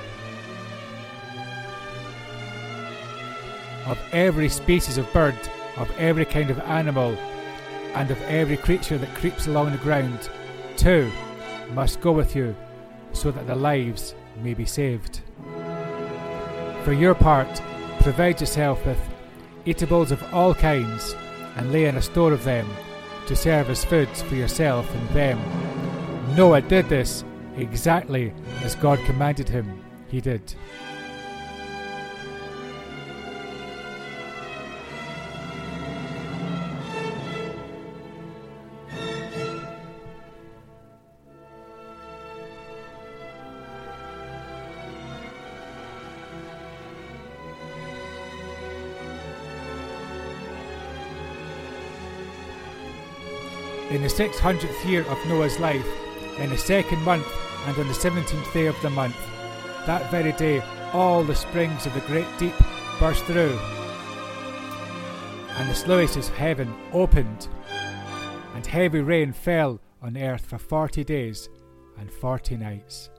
Of 3.86 4.00
every 4.12 4.50
species 4.50 4.98
of 4.98 5.12
bird, 5.14 5.36
of 5.78 5.92
every 6.00 6.26
kind 6.26 6.50
of 6.50 6.60
animal, 6.62 7.16
and 7.94 8.10
of 8.10 8.20
every 8.24 8.58
creature 8.58 8.98
that 8.98 9.16
creeps 9.16 9.46
along 9.46 9.72
the 9.72 9.78
ground, 9.78 10.32
two 10.78 11.12
must 11.76 12.02
go 12.02 12.12
with 12.12 12.36
you, 12.36 12.56
so 13.14 13.30
that 13.30 13.46
their 13.46 13.56
lives 13.56 14.16
may 14.42 14.56
be 14.56 14.66
saved. 14.66 15.22
For 16.84 16.94
your 16.94 17.14
part, 17.14 17.62
provide 18.00 18.40
yourself 18.40 18.84
with 18.84 19.00
eatables 19.70 20.12
of 20.12 20.34
all 20.34 20.56
kinds, 20.56 21.16
and 21.56 21.72
lay 21.72 21.86
in 21.86 21.98
a 21.98 22.02
store 22.02 22.34
of 22.34 22.44
them, 22.44 22.68
to 23.28 23.36
serve 23.36 23.70
as 23.70 23.86
foods 23.86 24.22
for 24.24 24.36
yourself 24.36 24.90
and 24.96 25.10
them. 25.10 25.40
Noah 26.36 26.62
did 26.62 26.90
this 26.90 27.24
exactly 27.56 28.34
as 28.64 28.76
God 28.76 28.98
commanded 29.06 29.48
him, 29.48 29.82
he 30.08 30.22
did. 30.22 30.56
In 54.00 54.04
the 54.04 54.10
six 54.10 54.40
hundredth 54.40 54.86
year 54.86 55.02
of 55.10 55.18
Noah's 55.28 55.60
life, 55.60 55.86
in 56.38 56.52
the 56.52 56.58
second 56.58 57.04
month 57.04 57.28
and 57.66 57.78
on 57.78 57.86
the 57.90 57.94
seventeenth 57.94 58.54
day 58.54 58.68
of 58.68 58.82
the 58.82 58.90
month, 58.90 59.18
that 59.86 60.10
very 60.10 60.32
day 60.32 60.64
all 60.94 61.22
the 61.22 61.36
springs 61.36 61.86
of 61.86 61.94
the 61.94 62.00
great 62.08 62.26
deep 62.38 62.54
burst 62.98 63.26
through, 63.26 63.60
and 65.58 65.70
the 65.70 65.76
sluices 65.76 66.30
of 66.30 66.36
heaven 66.36 66.74
opened, 66.94 67.50
and 68.56 68.66
heavy 68.66 69.02
rain 69.02 69.34
fell 69.34 69.82
on 70.02 70.16
earth 70.16 70.46
for 70.46 70.58
forty 70.58 71.04
days 71.04 71.50
and 71.98 72.10
forty 72.10 72.56
nights. 72.56 73.10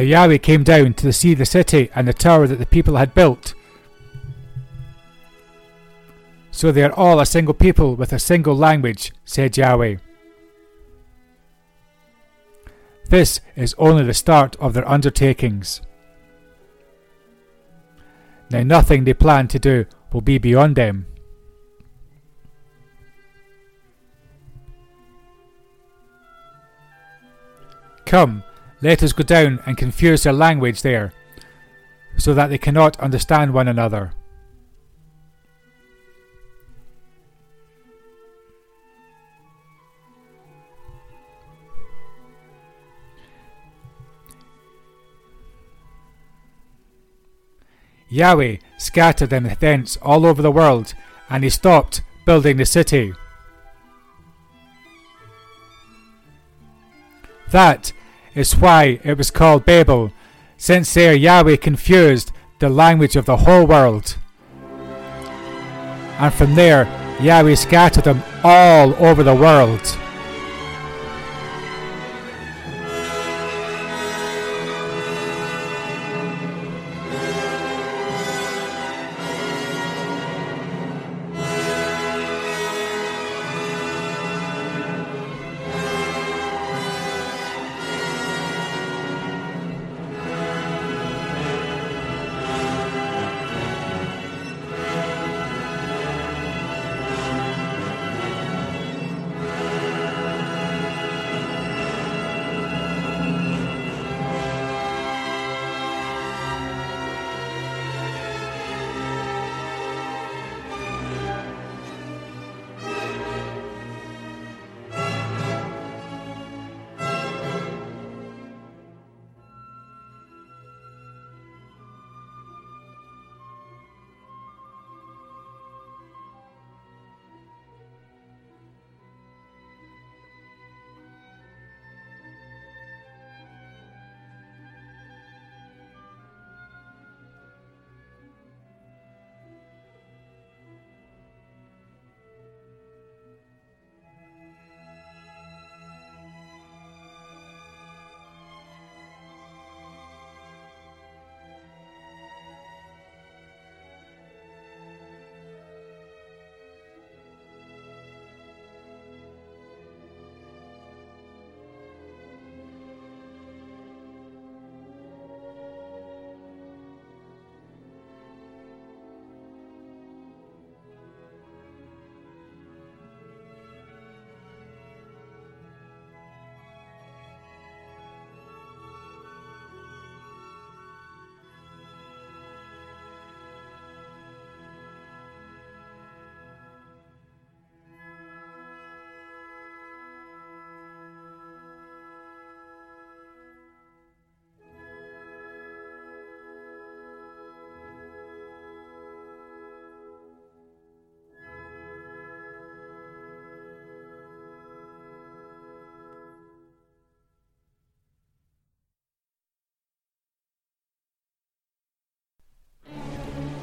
Now 0.00 0.06
Yahweh 0.06 0.38
came 0.38 0.64
down 0.64 0.94
to 0.94 1.12
see 1.12 1.34
the 1.34 1.44
city 1.44 1.90
and 1.94 2.08
the 2.08 2.14
tower 2.14 2.46
that 2.46 2.58
the 2.58 2.64
people 2.64 2.96
had 2.96 3.12
built. 3.12 3.52
So 6.50 6.72
they 6.72 6.82
are 6.84 6.92
all 6.92 7.20
a 7.20 7.26
single 7.26 7.52
people 7.52 7.96
with 7.96 8.14
a 8.14 8.18
single 8.18 8.56
language, 8.56 9.12
said 9.26 9.58
Yahweh. 9.58 9.96
This 13.10 13.42
is 13.54 13.74
only 13.76 14.02
the 14.04 14.14
start 14.14 14.56
of 14.56 14.72
their 14.72 14.88
undertakings. 14.88 15.82
Now 18.50 18.62
nothing 18.62 19.04
they 19.04 19.12
plan 19.12 19.48
to 19.48 19.58
do 19.58 19.84
will 20.14 20.22
be 20.22 20.38
beyond 20.38 20.76
them. 20.76 21.04
Come, 28.06 28.44
let 28.82 29.02
us 29.02 29.12
go 29.12 29.22
down 29.22 29.60
and 29.66 29.76
confuse 29.76 30.22
their 30.22 30.32
language 30.32 30.82
there, 30.82 31.12
so 32.16 32.34
that 32.34 32.48
they 32.48 32.58
cannot 32.58 32.98
understand 33.00 33.52
one 33.52 33.68
another. 33.68 34.12
Yahweh 48.12 48.56
scattered 48.76 49.30
them 49.30 49.48
thence 49.60 49.96
all 49.98 50.26
over 50.26 50.42
the 50.42 50.50
world, 50.50 50.94
and 51.28 51.44
he 51.44 51.50
stopped 51.50 52.02
building 52.26 52.56
the 52.56 52.66
city. 52.66 53.14
That 57.50 57.92
is 58.34 58.56
why 58.56 59.00
it 59.04 59.18
was 59.18 59.30
called 59.30 59.64
Babel, 59.64 60.12
since 60.56 60.92
there 60.94 61.14
Yahweh 61.14 61.56
confused 61.56 62.32
the 62.58 62.68
language 62.68 63.16
of 63.16 63.24
the 63.24 63.38
whole 63.38 63.66
world. 63.66 64.16
And 66.18 66.32
from 66.32 66.54
there, 66.54 66.84
Yahweh 67.20 67.54
scattered 67.54 68.04
them 68.04 68.22
all 68.44 68.94
over 69.04 69.22
the 69.22 69.34
world. 69.34 69.80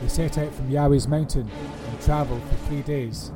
They 0.07 0.13
set 0.13 0.37
out 0.37 0.53
from 0.53 0.71
Yahweh's 0.71 1.05
mountain 1.05 1.49
and 1.89 2.01
travelled 2.01 2.41
for 2.43 2.55
three 2.67 2.81
days, 2.81 3.33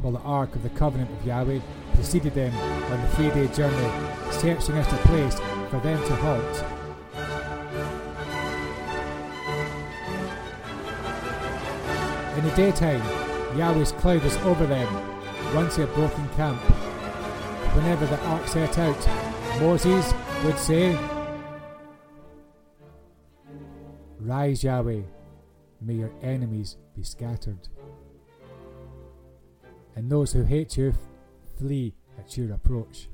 while 0.00 0.12
the 0.12 0.18
ark 0.18 0.56
of 0.56 0.64
the 0.64 0.70
covenant 0.70 1.08
of 1.08 1.24
Yahweh 1.24 1.60
preceded 1.94 2.34
them 2.34 2.52
on 2.52 3.00
the 3.00 3.08
three 3.10 3.30
day 3.30 3.46
journey, 3.54 4.08
searching 4.32 4.76
out 4.76 4.92
a 4.92 4.96
place 5.06 5.38
for 5.70 5.78
them 5.78 6.04
to 6.04 6.16
halt. 6.16 6.64
In 12.36 12.44
the 12.44 12.56
daytime, 12.56 13.02
Yahweh's 13.56 13.92
cloud 13.92 14.24
was 14.24 14.36
over 14.38 14.66
them, 14.66 14.92
once 15.54 15.76
he 15.76 15.82
had 15.82 15.94
broken 15.94 16.28
camp. 16.30 16.60
Whenever 17.76 18.04
the 18.06 18.20
ark 18.24 18.48
set 18.48 18.78
out, 18.80 19.60
Moses 19.60 20.12
would 20.44 20.58
say, 20.58 20.98
Rise, 24.18 24.64
Yahweh, 24.64 25.02
may 25.80 25.94
your 25.94 26.12
enemies 26.22 26.76
be 26.94 27.02
scattered. 27.02 27.68
And 29.94 30.10
those 30.10 30.32
who 30.32 30.42
hate 30.42 30.76
you 30.76 30.94
flee 31.58 31.94
at 32.18 32.36
your 32.36 32.52
approach. 32.52 33.08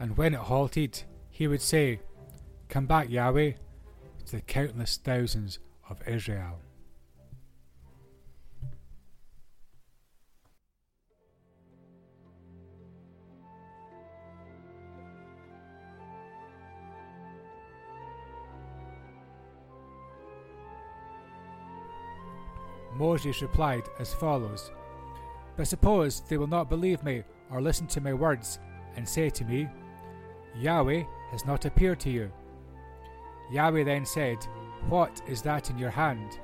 And 0.00 0.16
when 0.16 0.34
it 0.34 0.40
halted, 0.40 1.02
he 1.30 1.48
would 1.48 1.60
say, 1.60 2.00
Come 2.68 2.86
back, 2.86 3.10
Yahweh, 3.10 3.52
to 4.26 4.32
the 4.36 4.42
countless 4.42 4.96
thousands 4.96 5.58
of 5.88 6.06
Israel. 6.06 6.60
Moses 22.98 23.40
replied 23.42 23.84
as 24.00 24.12
follows 24.12 24.72
But 25.56 25.68
suppose 25.68 26.20
they 26.28 26.36
will 26.36 26.48
not 26.48 26.68
believe 26.68 27.02
me 27.04 27.22
or 27.50 27.62
listen 27.62 27.86
to 27.88 28.00
my 28.00 28.12
words 28.12 28.58
and 28.96 29.08
say 29.08 29.30
to 29.30 29.44
me, 29.44 29.68
Yahweh 30.56 31.04
has 31.30 31.46
not 31.46 31.64
appeared 31.64 32.00
to 32.00 32.10
you. 32.10 32.30
Yahweh 33.52 33.84
then 33.84 34.04
said, 34.04 34.38
What 34.88 35.22
is 35.28 35.40
that 35.42 35.70
in 35.70 35.78
your 35.78 35.90
hand? 35.90 36.40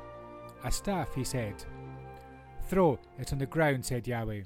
A 0.63 0.71
staff, 0.71 1.13
he 1.15 1.25
said. 1.25 1.65
Throw 2.69 2.99
it 3.19 3.33
on 3.33 3.39
the 3.39 3.47
ground, 3.47 3.85
said 3.85 4.07
Yahweh. 4.07 4.43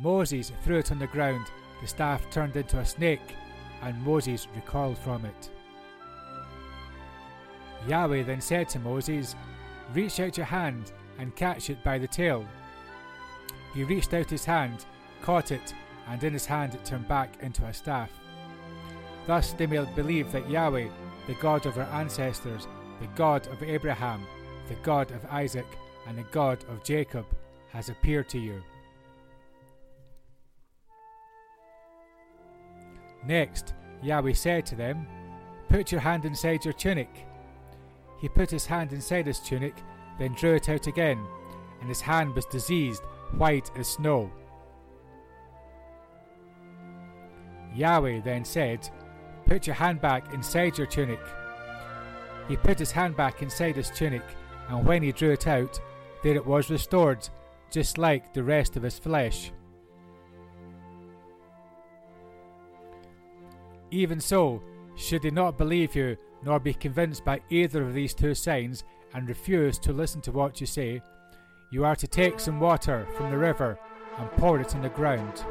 Moses 0.00 0.52
threw 0.64 0.78
it 0.78 0.90
on 0.90 0.98
the 0.98 1.06
ground. 1.06 1.46
The 1.80 1.86
staff 1.86 2.28
turned 2.30 2.56
into 2.56 2.78
a 2.78 2.86
snake, 2.86 3.34
and 3.82 4.02
Moses 4.02 4.48
recoiled 4.54 4.98
from 4.98 5.24
it. 5.24 5.50
Yahweh 7.86 8.24
then 8.24 8.40
said 8.40 8.68
to 8.70 8.78
Moses, 8.78 9.36
Reach 9.94 10.18
out 10.20 10.36
your 10.36 10.46
hand 10.46 10.92
and 11.18 11.34
catch 11.36 11.70
it 11.70 11.82
by 11.84 11.98
the 11.98 12.08
tail. 12.08 12.46
He 13.74 13.84
reached 13.84 14.14
out 14.14 14.30
his 14.30 14.44
hand, 14.44 14.86
caught 15.22 15.52
it, 15.52 15.74
and 16.08 16.22
in 16.24 16.32
his 16.32 16.46
hand 16.46 16.74
it 16.74 16.84
turned 16.84 17.08
back 17.08 17.34
into 17.42 17.64
a 17.64 17.74
staff. 17.74 18.10
Thus 19.26 19.52
they 19.52 19.66
may 19.66 19.84
believe 19.94 20.32
that 20.32 20.48
Yahweh, 20.48 20.88
the 21.26 21.34
God 21.34 21.66
of 21.66 21.76
our 21.76 21.84
ancestors, 22.00 22.66
the 23.00 23.08
God 23.08 23.46
of 23.48 23.62
Abraham, 23.62 24.24
the 24.68 24.74
God 24.76 25.10
of 25.12 25.24
Isaac, 25.26 25.66
and 26.06 26.16
the 26.16 26.22
God 26.30 26.64
of 26.70 26.82
Jacob, 26.82 27.26
has 27.70 27.90
appeared 27.90 28.28
to 28.30 28.38
you. 28.38 28.62
Next, 33.26 33.74
Yahweh 34.02 34.32
said 34.32 34.64
to 34.66 34.76
them, 34.76 35.06
Put 35.68 35.92
your 35.92 36.00
hand 36.00 36.24
inside 36.24 36.64
your 36.64 36.72
tunic. 36.72 37.26
He 38.20 38.28
put 38.28 38.50
his 38.50 38.64
hand 38.64 38.92
inside 38.92 39.26
his 39.26 39.38
tunic, 39.38 39.74
then 40.18 40.34
drew 40.34 40.54
it 40.54 40.68
out 40.68 40.86
again, 40.86 41.24
and 41.80 41.88
his 41.88 42.00
hand 42.00 42.34
was 42.34 42.44
diseased, 42.46 43.02
white 43.36 43.70
as 43.76 43.88
snow. 43.88 44.30
Yahweh 47.74 48.20
then 48.20 48.44
said, 48.44 48.88
Put 49.46 49.66
your 49.66 49.76
hand 49.76 50.00
back 50.00 50.34
inside 50.34 50.76
your 50.76 50.86
tunic. 50.86 51.20
He 52.48 52.56
put 52.56 52.78
his 52.78 52.90
hand 52.90 53.16
back 53.16 53.42
inside 53.42 53.76
his 53.76 53.90
tunic, 53.90 54.24
and 54.68 54.84
when 54.84 55.02
he 55.02 55.12
drew 55.12 55.32
it 55.32 55.46
out, 55.46 55.80
there 56.22 56.34
it 56.34 56.46
was 56.46 56.70
restored, 56.70 57.28
just 57.70 57.98
like 57.98 58.32
the 58.32 58.42
rest 58.42 58.76
of 58.76 58.82
his 58.82 58.98
flesh. 58.98 59.52
Even 63.90 64.20
so, 64.20 64.62
should 64.96 65.22
they 65.22 65.30
not 65.30 65.56
believe 65.56 65.94
you, 65.94 66.16
nor 66.42 66.58
be 66.58 66.74
convinced 66.74 67.24
by 67.24 67.40
either 67.50 67.82
of 67.82 67.94
these 67.94 68.14
two 68.14 68.34
signs, 68.34 68.84
and 69.14 69.28
refuse 69.28 69.78
to 69.80 69.92
listen 69.92 70.20
to 70.22 70.32
what 70.32 70.60
you 70.60 70.66
say, 70.66 71.02
you 71.70 71.84
are 71.84 71.96
to 71.96 72.06
take 72.06 72.40
some 72.40 72.60
water 72.60 73.06
from 73.16 73.30
the 73.30 73.38
river 73.38 73.78
and 74.18 74.30
pour 74.32 74.60
it 74.60 74.74
on 74.74 74.82
the 74.82 74.88
ground. 74.88 75.44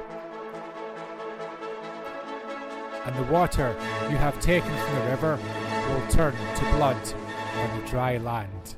And 3.05 3.15
the 3.15 3.31
water 3.31 3.75
you 4.09 4.17
have 4.17 4.39
taken 4.39 4.69
from 4.69 4.95
the 4.95 5.05
river 5.05 5.39
will 5.89 6.07
turn 6.07 6.33
to 6.33 6.61
blood 6.75 7.13
on 7.55 7.79
the 7.79 7.87
dry 7.87 8.17
land. 8.17 8.75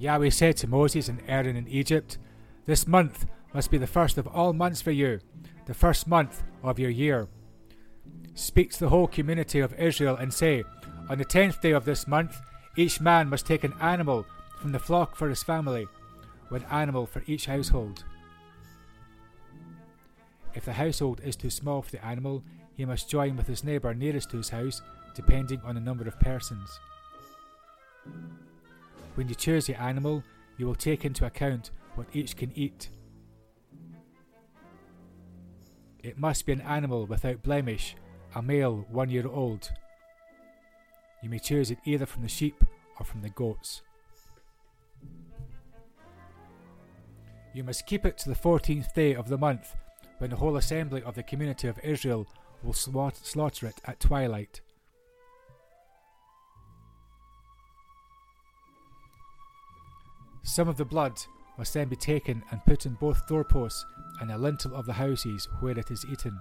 Yahweh 0.00 0.30
said 0.30 0.56
to 0.56 0.66
Moses 0.66 1.08
and 1.08 1.22
Aaron 1.28 1.56
in 1.56 1.68
Egypt, 1.68 2.16
This 2.64 2.86
month 2.86 3.26
must 3.52 3.70
be 3.70 3.76
the 3.76 3.86
first 3.86 4.16
of 4.16 4.26
all 4.26 4.54
months 4.54 4.80
for 4.80 4.92
you, 4.92 5.20
the 5.66 5.74
first 5.74 6.06
month 6.06 6.42
of 6.62 6.78
your 6.78 6.88
year. 6.88 7.28
Speak 8.34 8.72
to 8.72 8.80
the 8.80 8.88
whole 8.88 9.06
community 9.06 9.60
of 9.60 9.74
Israel 9.74 10.16
and 10.16 10.32
say, 10.32 10.64
On 11.10 11.18
the 11.18 11.24
tenth 11.24 11.60
day 11.60 11.72
of 11.72 11.84
this 11.84 12.06
month, 12.08 12.40
each 12.76 12.98
man 12.98 13.28
must 13.28 13.44
take 13.44 13.62
an 13.62 13.74
animal 13.78 14.24
from 14.58 14.72
the 14.72 14.78
flock 14.78 15.16
for 15.16 15.28
his 15.28 15.42
family, 15.42 15.86
one 16.48 16.64
animal 16.70 17.04
for 17.04 17.22
each 17.26 17.44
household. 17.44 18.04
If 20.54 20.64
the 20.64 20.72
household 20.72 21.20
is 21.22 21.36
too 21.36 21.50
small 21.50 21.82
for 21.82 21.90
the 21.90 22.04
animal, 22.04 22.42
he 22.74 22.86
must 22.86 23.10
join 23.10 23.36
with 23.36 23.46
his 23.46 23.64
neighbour 23.64 23.92
nearest 23.92 24.30
to 24.30 24.38
his 24.38 24.48
house, 24.48 24.80
depending 25.14 25.60
on 25.62 25.74
the 25.74 25.80
number 25.82 26.08
of 26.08 26.18
persons. 26.20 26.80
When 29.20 29.28
you 29.28 29.34
choose 29.34 29.68
your 29.68 29.78
animal, 29.78 30.24
you 30.56 30.66
will 30.66 30.74
take 30.74 31.04
into 31.04 31.26
account 31.26 31.72
what 31.94 32.06
each 32.14 32.36
can 32.36 32.56
eat. 32.56 32.88
It 36.02 36.16
must 36.16 36.46
be 36.46 36.52
an 36.52 36.62
animal 36.62 37.04
without 37.04 37.42
blemish, 37.42 37.96
a 38.34 38.40
male 38.40 38.86
one 38.88 39.10
year 39.10 39.28
old. 39.28 39.70
You 41.22 41.28
may 41.28 41.38
choose 41.38 41.70
it 41.70 41.76
either 41.84 42.06
from 42.06 42.22
the 42.22 42.30
sheep 42.30 42.64
or 42.98 43.04
from 43.04 43.20
the 43.20 43.28
goats. 43.28 43.82
You 47.52 47.62
must 47.62 47.84
keep 47.84 48.06
it 48.06 48.16
to 48.20 48.30
the 48.30 48.34
fourteenth 48.34 48.94
day 48.94 49.14
of 49.14 49.28
the 49.28 49.36
month, 49.36 49.76
when 50.16 50.30
the 50.30 50.36
whole 50.36 50.56
assembly 50.56 51.02
of 51.02 51.14
the 51.14 51.22
community 51.22 51.68
of 51.68 51.78
Israel 51.80 52.26
will 52.62 52.72
slaughter 52.72 53.66
it 53.66 53.82
at 53.84 54.00
twilight. 54.00 54.62
Some 60.42 60.68
of 60.68 60.76
the 60.76 60.84
blood 60.84 61.20
must 61.58 61.74
then 61.74 61.88
be 61.88 61.96
taken 61.96 62.42
and 62.50 62.64
put 62.64 62.86
in 62.86 62.94
both 62.94 63.26
doorposts 63.26 63.84
and 64.20 64.30
the 64.30 64.38
lintel 64.38 64.74
of 64.74 64.86
the 64.86 64.92
houses 64.92 65.48
where 65.60 65.78
it 65.78 65.90
is 65.90 66.06
eaten. 66.06 66.38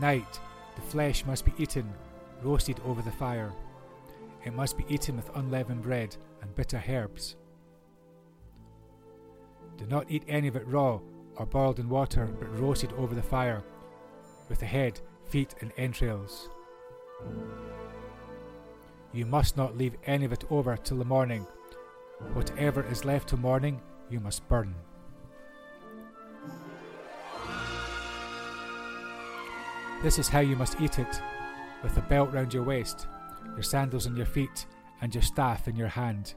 Night 0.00 0.40
the 0.76 0.80
flesh 0.80 1.26
must 1.26 1.44
be 1.44 1.52
eaten, 1.58 1.92
roasted 2.42 2.80
over 2.86 3.02
the 3.02 3.10
fire. 3.10 3.52
It 4.44 4.54
must 4.54 4.78
be 4.78 4.86
eaten 4.88 5.16
with 5.16 5.36
unleavened 5.36 5.82
bread 5.82 6.16
and 6.40 6.54
bitter 6.54 6.82
herbs. 6.88 7.36
Do 9.76 9.86
not 9.86 10.10
eat 10.10 10.24
any 10.26 10.48
of 10.48 10.56
it 10.56 10.66
raw 10.66 11.00
or 11.36 11.46
boiled 11.46 11.78
in 11.78 11.88
water, 11.88 12.26
but 12.38 12.58
roasted 12.58 12.92
over 12.94 13.14
the 13.14 13.22
fire, 13.22 13.62
with 14.48 14.60
the 14.60 14.66
head, 14.66 15.00
feet, 15.26 15.54
and 15.60 15.72
entrails. 15.76 16.48
You 19.12 19.26
must 19.26 19.56
not 19.56 19.76
leave 19.76 19.96
any 20.06 20.24
of 20.24 20.32
it 20.32 20.44
over 20.50 20.76
till 20.76 20.98
the 20.98 21.04
morning. 21.04 21.46
Whatever 22.32 22.84
is 22.84 23.04
left 23.04 23.28
till 23.30 23.38
morning, 23.38 23.80
you 24.08 24.20
must 24.20 24.46
burn. 24.48 24.74
This 30.02 30.18
is 30.18 30.28
how 30.28 30.40
you 30.40 30.56
must 30.56 30.80
eat 30.80 30.98
it 30.98 31.20
with 31.82 31.96
a 31.98 32.02
belt 32.02 32.32
round 32.32 32.54
your 32.54 32.62
waist, 32.62 33.06
your 33.54 33.62
sandals 33.62 34.06
on 34.06 34.16
your 34.16 34.26
feet, 34.26 34.66
and 35.02 35.14
your 35.14 35.22
staff 35.22 35.68
in 35.68 35.76
your 35.76 35.88
hand. 35.88 36.34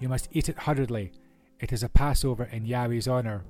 You 0.00 0.08
must 0.08 0.28
eat 0.32 0.48
it 0.48 0.58
hurriedly. 0.58 1.12
It 1.60 1.72
is 1.72 1.82
a 1.82 1.88
Passover 1.88 2.44
in 2.44 2.64
Yahweh's 2.64 3.08
honour. 3.08 3.44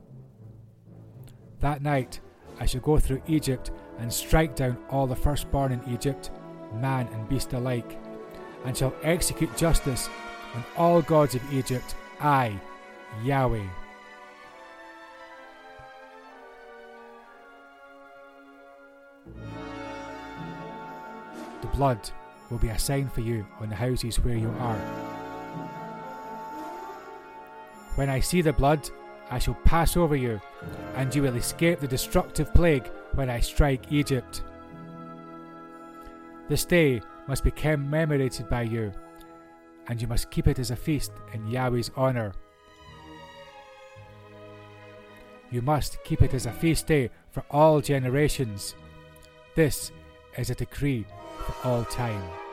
That 1.60 1.82
night 1.82 2.20
I 2.58 2.66
shall 2.66 2.80
go 2.80 2.98
through 2.98 3.22
Egypt 3.28 3.70
and 3.98 4.12
strike 4.12 4.56
down 4.56 4.76
all 4.90 5.06
the 5.06 5.14
firstborn 5.14 5.72
in 5.72 5.92
Egypt, 5.92 6.30
man 6.74 7.08
and 7.12 7.28
beast 7.28 7.52
alike, 7.52 7.98
and 8.64 8.76
shall 8.76 8.94
execute 9.02 9.56
justice 9.56 10.08
on 10.54 10.64
all 10.76 11.00
gods 11.00 11.36
of 11.36 11.52
Egypt, 11.52 11.94
I, 12.20 12.60
Yahweh. 13.22 13.66
Blood 21.76 22.10
will 22.50 22.58
be 22.58 22.68
a 22.68 22.78
sign 22.78 23.08
for 23.08 23.20
you 23.20 23.46
on 23.60 23.68
the 23.68 23.74
houses 23.74 24.18
where 24.20 24.36
you 24.36 24.48
are. 24.58 24.78
When 27.96 28.08
I 28.08 28.20
see 28.20 28.40
the 28.40 28.52
blood, 28.52 28.88
I 29.30 29.38
shall 29.38 29.58
pass 29.64 29.96
over 29.96 30.16
you, 30.16 30.40
and 30.94 31.14
you 31.14 31.22
will 31.22 31.36
escape 31.36 31.80
the 31.80 31.88
destructive 31.88 32.52
plague 32.54 32.86
when 33.14 33.28
I 33.28 33.40
strike 33.40 33.92
Egypt. 33.92 34.42
This 36.48 36.64
day 36.64 37.02
must 37.26 37.42
be 37.42 37.50
commemorated 37.50 38.48
by 38.48 38.62
you, 38.62 38.92
and 39.88 40.00
you 40.00 40.06
must 40.06 40.30
keep 40.30 40.46
it 40.46 40.58
as 40.58 40.70
a 40.70 40.76
feast 40.76 41.12
in 41.32 41.46
Yahweh's 41.46 41.90
honour. 41.96 42.32
You 45.50 45.62
must 45.62 46.02
keep 46.04 46.22
it 46.22 46.34
as 46.34 46.46
a 46.46 46.52
feast 46.52 46.86
day 46.86 47.10
for 47.30 47.44
all 47.50 47.80
generations. 47.80 48.74
This 49.54 49.90
is 50.36 50.50
a 50.50 50.54
decree 50.54 51.06
all 51.64 51.84
time. 51.84 52.45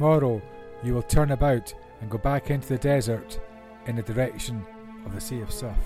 Tomorrow 0.00 0.40
you 0.82 0.94
will 0.94 1.02
turn 1.02 1.30
about 1.32 1.74
and 2.00 2.10
go 2.10 2.16
back 2.16 2.48
into 2.48 2.68
the 2.68 2.78
desert 2.78 3.38
in 3.84 3.96
the 3.96 4.02
direction 4.02 4.64
of 5.04 5.14
the 5.14 5.20
Sea 5.20 5.42
of 5.42 5.50
Suph. 5.50 5.76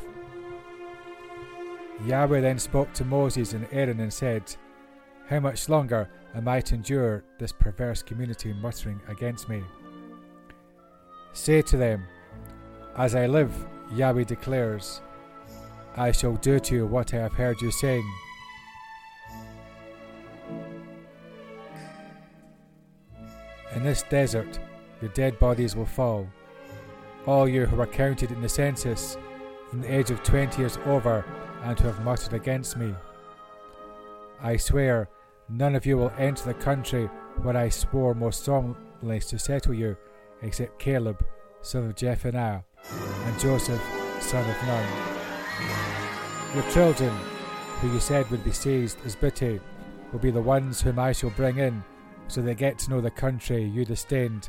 Yahweh 2.06 2.40
then 2.40 2.60
spoke 2.60 2.92
to 2.92 3.04
Moses 3.04 3.54
and 3.54 3.66
Aaron 3.72 3.98
and 3.98 4.12
said, 4.12 4.54
How 5.28 5.40
much 5.40 5.68
longer 5.68 6.08
am 6.32 6.46
I 6.46 6.60
to 6.60 6.76
endure 6.76 7.24
this 7.40 7.50
perverse 7.50 8.04
community 8.04 8.52
muttering 8.52 9.00
against 9.08 9.48
me? 9.48 9.64
Say 11.32 11.60
to 11.62 11.76
them, 11.76 12.04
As 12.96 13.16
I 13.16 13.26
live, 13.26 13.52
Yahweh 13.96 14.22
declares, 14.22 15.02
I 15.96 16.12
shall 16.12 16.36
do 16.36 16.60
to 16.60 16.74
you 16.76 16.86
what 16.86 17.12
I 17.14 17.16
have 17.16 17.32
heard 17.32 17.60
you 17.60 17.72
saying. 17.72 18.08
This 23.84 24.02
desert, 24.08 24.58
your 25.02 25.10
dead 25.10 25.38
bodies 25.38 25.76
will 25.76 25.84
fall. 25.84 26.26
All 27.26 27.46
you 27.46 27.66
who 27.66 27.78
are 27.82 27.86
counted 27.86 28.30
in 28.30 28.40
the 28.40 28.48
census, 28.48 29.18
from 29.68 29.82
the 29.82 29.94
age 29.94 30.10
of 30.10 30.22
twenty 30.22 30.62
years 30.62 30.78
over, 30.86 31.22
and 31.64 31.78
who 31.78 31.88
have 31.88 32.02
muttered 32.02 32.32
against 32.32 32.78
me. 32.78 32.94
I 34.40 34.56
swear, 34.56 35.10
none 35.50 35.74
of 35.74 35.84
you 35.84 35.98
will 35.98 36.14
enter 36.16 36.46
the 36.46 36.54
country 36.54 37.10
where 37.42 37.58
I 37.58 37.68
swore 37.68 38.14
most 38.14 38.42
solemnly 38.42 39.20
to 39.20 39.38
settle 39.38 39.74
you, 39.74 39.98
except 40.40 40.78
Caleb, 40.78 41.22
son 41.60 41.84
of 41.84 41.94
Jephunneh, 41.94 42.64
and 42.90 43.38
Joshua, 43.38 43.78
son 44.18 44.48
of 44.48 44.66
Nun. 44.66 44.88
Your 46.54 46.70
children, 46.70 47.14
who 47.82 47.92
you 47.92 48.00
said 48.00 48.30
would 48.30 48.44
be 48.44 48.52
seized 48.52 48.96
as 49.04 49.14
booty, 49.14 49.60
will 50.10 50.20
be 50.20 50.30
the 50.30 50.40
ones 50.40 50.80
whom 50.80 50.98
I 50.98 51.12
shall 51.12 51.28
bring 51.28 51.58
in 51.58 51.84
so 52.28 52.40
they 52.40 52.54
get 52.54 52.78
to 52.78 52.90
know 52.90 53.00
the 53.00 53.10
country 53.10 53.62
you 53.62 53.84
disdained. 53.84 54.48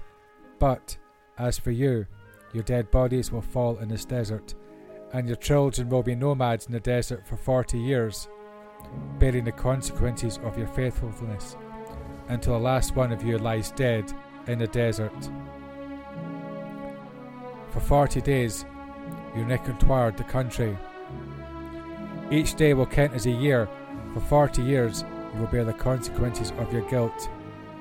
But 0.59 0.97
as 1.38 1.57
for 1.57 1.71
you, 1.71 2.05
your 2.53 2.63
dead 2.63 2.89
bodies 2.91 3.31
will 3.31 3.41
fall 3.41 3.77
in 3.79 3.89
this 3.89 4.05
desert, 4.05 4.55
and 5.13 5.27
your 5.27 5.35
children 5.35 5.89
will 5.89 6.03
be 6.03 6.15
nomads 6.15 6.65
in 6.67 6.71
the 6.71 6.79
desert 6.79 7.27
for 7.27 7.35
forty 7.35 7.77
years, 7.77 8.29
bearing 9.19 9.43
the 9.43 9.51
consequences 9.51 10.39
of 10.43 10.57
your 10.57 10.67
faithfulness, 10.67 11.57
until 12.29 12.53
the 12.53 12.59
last 12.59 12.95
one 12.95 13.11
of 13.11 13.23
you 13.23 13.38
lies 13.38 13.71
dead 13.71 14.11
in 14.47 14.59
the 14.59 14.67
desert. 14.67 15.29
For 17.71 17.81
forty 17.81 18.21
days 18.21 18.65
you 19.35 19.43
reconnoitred 19.43 20.15
the 20.17 20.23
country. 20.23 20.77
Each 22.31 22.55
day 22.55 22.73
will 22.73 22.85
count 22.85 23.13
as 23.13 23.25
a 23.25 23.31
year. 23.31 23.67
For 24.13 24.21
forty 24.21 24.63
years 24.63 25.03
you 25.33 25.41
will 25.41 25.47
bear 25.47 25.65
the 25.65 25.73
consequences 25.73 26.53
of 26.57 26.71
your 26.71 26.89
guilt 26.89 27.29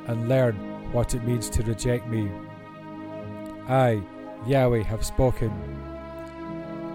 and 0.07 0.29
learn 0.29 0.55
what 0.93 1.15
it 1.15 1.25
means 1.25 1.49
to 1.51 1.63
reject 1.63 2.07
me. 2.07 2.31
I, 3.69 4.03
Yahweh, 4.47 4.83
have 4.83 5.05
spoken. 5.05 5.53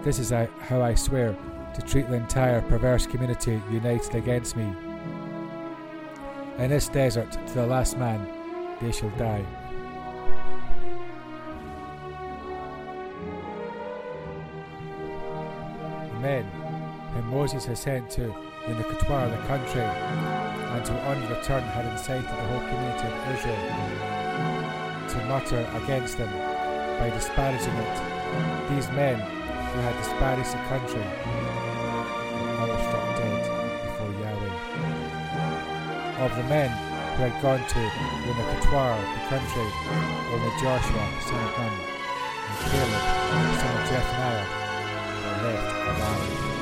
This 0.02 0.18
is 0.18 0.30
how 0.30 0.82
I 0.82 0.94
swear 0.94 1.36
to 1.74 1.82
treat 1.82 2.08
the 2.08 2.16
entire 2.16 2.62
perverse 2.62 3.06
community 3.06 3.60
united 3.70 4.14
against 4.14 4.56
me. 4.56 4.72
In 6.58 6.70
this 6.70 6.88
desert, 6.88 7.32
to 7.32 7.54
the 7.54 7.66
last 7.66 7.98
man, 7.98 8.26
they 8.80 8.92
shall 8.92 9.10
die. 9.10 9.44
The 16.08 16.18
men 16.20 16.44
whom 17.14 17.26
Moses 17.28 17.64
has 17.66 17.80
sent 17.80 18.10
to 18.10 18.34
reconnoitre 18.68 19.30
the 19.30 19.46
country 19.46 20.39
and 20.72 20.86
who 20.86 20.94
on 21.08 21.18
return 21.28 21.62
had 21.62 21.84
incited 21.86 22.24
the 22.24 22.46
whole 22.48 22.60
community 22.70 23.06
of 23.06 23.14
Israel 23.34 23.64
to 25.10 25.16
mutter 25.26 25.62
against 25.82 26.18
them 26.18 26.30
by 26.98 27.10
disparaging 27.10 27.74
it. 27.74 27.96
These 28.70 28.88
men 28.92 29.18
who 29.18 29.78
had 29.80 29.96
disparaged 29.98 30.52
the 30.52 30.62
country 30.70 31.06
all 32.60 32.70
struck 32.86 33.06
dead 33.18 33.42
before 33.82 34.12
Yahweh. 34.22 34.54
Of 36.24 36.30
the 36.36 36.46
men 36.46 36.70
who 37.16 37.22
had 37.26 37.34
gone 37.42 37.62
to 37.66 37.80
reconnoitre, 38.26 39.02
the 39.14 39.22
country, 39.26 39.68
only 40.30 40.52
Joshua, 40.62 41.04
son 41.26 41.42
of 41.42 41.52
Nun, 41.58 41.74
and 42.46 42.58
Caleb, 42.70 43.04
son 43.58 43.72
of 43.74 43.82
Jephunneh, 43.90 44.46
were 45.24 45.38
left 45.48 45.70
alive. 45.90 46.59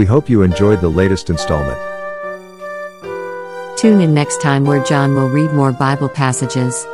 We 0.00 0.06
hope 0.06 0.30
you 0.30 0.40
enjoyed 0.40 0.80
the 0.80 0.88
latest 0.88 1.28
installment. 1.28 1.78
Tune 3.76 4.00
in 4.00 4.14
next 4.14 4.40
time 4.40 4.64
where 4.64 4.82
John 4.82 5.14
will 5.14 5.28
read 5.28 5.52
more 5.52 5.72
Bible 5.72 6.08
passages. 6.08 6.86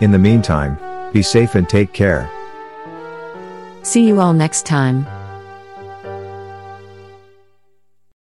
In 0.00 0.12
the 0.12 0.20
meantime, 0.20 0.78
be 1.12 1.20
safe 1.20 1.56
and 1.56 1.68
take 1.68 1.92
care. 1.92 2.30
See 3.82 4.06
you 4.06 4.20
all 4.20 4.32
next 4.32 4.66
time. 4.66 5.04